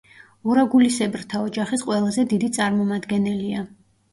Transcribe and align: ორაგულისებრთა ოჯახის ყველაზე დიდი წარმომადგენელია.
ორაგულისებრთა 0.53 1.43
ოჯახის 1.49 1.85
ყველაზე 1.91 2.27
დიდი 2.33 2.51
წარმომადგენელია. 2.59 3.63